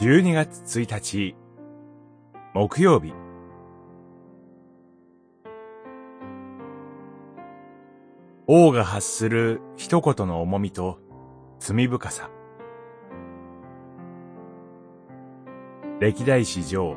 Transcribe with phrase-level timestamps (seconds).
[0.00, 1.34] 12月1日、
[2.54, 3.12] 木曜日。
[8.46, 10.98] 王が発する一言の重みと
[11.58, 12.30] 罪深さ。
[16.00, 16.96] 歴代史上、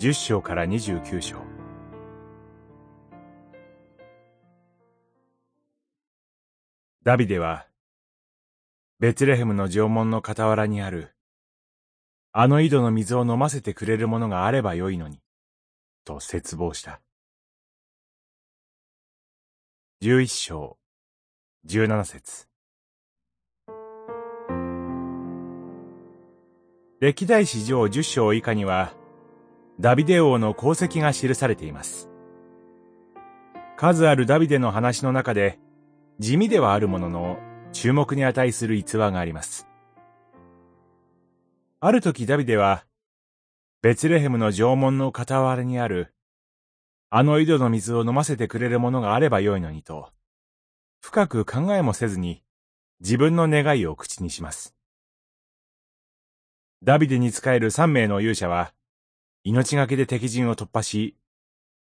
[0.00, 1.36] 10章から29章。
[7.04, 7.68] ダビデは、
[8.98, 11.14] ベツレヘムの城門の傍らにある
[12.32, 15.18] あの井戸の水を飲ませてくれるものがあればよいのに、
[16.04, 17.00] と絶望した。
[20.00, 20.78] 十一章、
[21.64, 22.46] 十七節。
[27.00, 28.92] 歴代史上十章以下には、
[29.80, 32.08] ダビデ王の功績が記されています。
[33.76, 35.58] 数あるダビデの話の中で、
[36.20, 37.38] 地味ではあるものの、
[37.72, 39.69] 注目に値する逸話があります。
[41.82, 42.84] ある時ダビデは、
[43.80, 46.14] ベツレヘムの城門の傍らにある、
[47.08, 50.10] あの井戸の水を飲ませてくれるものがあればよいのにと、
[51.00, 52.42] 深く考えもせずに
[53.00, 54.76] 自分の願いを口にします。
[56.82, 58.74] ダビデに仕える三名の勇者は、
[59.42, 61.16] 命がけで敵陣を突破し、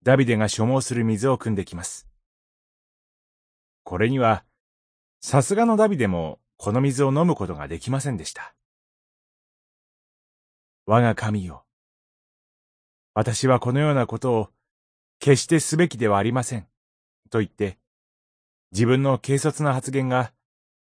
[0.02, 2.08] ダビデが所望する水を汲んできます。
[3.84, 4.44] これには、
[5.22, 8.56] さすがのダビデもこの水を飲むことができませんでした。
[10.86, 11.66] 我が神よ。
[13.14, 14.50] 私はこのようなことを
[15.20, 16.68] 決してすべきではありません。
[17.30, 17.78] と言って、
[18.72, 20.34] 自分の軽率な発言が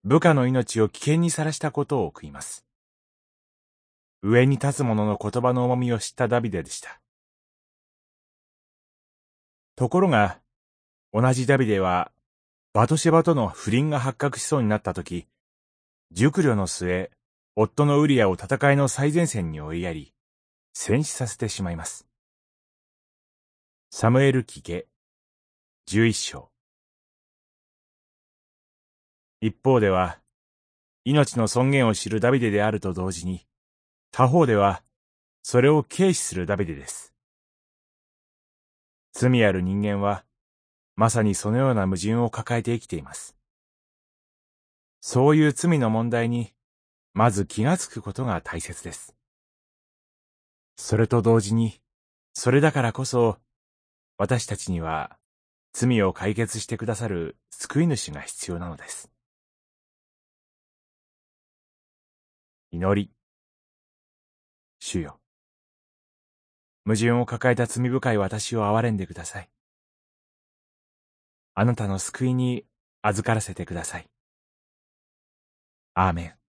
[0.03, 2.65] 部下の命を危険にさらしたことを悔います。
[4.21, 7.01] 上に立つ者の言葉の重みを知ったダビデでした。
[9.75, 10.39] ところが、
[11.13, 12.11] 同じダビデは、
[12.73, 15.27] バトシェバとの不倫が発覚しそうになったとき、
[16.11, 17.11] 熟慮の末、
[17.59, 20.13] 夫のウリアを戦いの最前線に追いやり、
[20.75, 22.05] 戦死させてしまいます。
[23.89, 24.85] サムエル記下、
[25.87, 26.51] 十一章。
[29.41, 30.19] 一方では、
[31.03, 33.47] 命の尊厳を知るダビデであると同時に、
[34.11, 34.83] 他方では、
[35.41, 37.15] それを軽視するダビデです。
[39.13, 40.25] 罪ある人間は、
[40.95, 43.35] まさにそのような矛盾を抱えて生きています。
[45.01, 46.53] そういう罪の問題に
[47.17, 49.15] まず気がつくことが大切です。
[50.75, 51.81] それと同時に、
[52.33, 53.39] それだからこそ、
[54.19, 55.17] 私たちには
[55.73, 59.09] 罪を解決してくださる救い主が必要なのです。
[62.69, 63.11] 祈り。
[64.77, 65.19] 主よ。
[66.85, 69.49] 矛盾を抱えた罪深い私を憐れんでください。
[71.55, 72.67] あなたの救いに
[73.01, 74.07] 預からせてください。
[75.95, 76.46] アーメン。